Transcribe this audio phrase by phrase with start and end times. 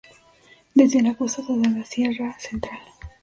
[0.73, 2.79] Desde la costa hasta la Sierra central.